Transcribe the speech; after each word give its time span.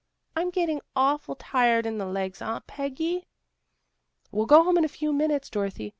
I'm 0.35 0.49
getting 0.49 0.81
awful 0.95 1.35
tired 1.35 1.85
in 1.85 1.99
the 1.99 2.07
legs, 2.07 2.41
Aunt 2.41 2.65
Peggy."'' 2.65 3.27
We'll 4.31 4.47
go 4.47 4.63
home 4.63 4.79
in 4.79 4.83
a 4.83 4.87
very 4.87 4.97
few 4.97 5.13
minutes, 5.13 5.47
Dorothy. 5.47 5.89